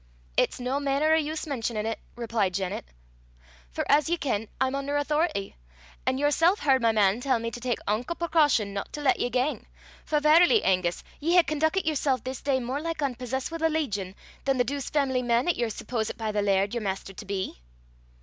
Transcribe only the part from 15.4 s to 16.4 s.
'at ye're supposit by